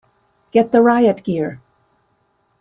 Get 0.51 0.71
the 0.71 0.81
riot 0.81 1.23
gear! 1.23 1.61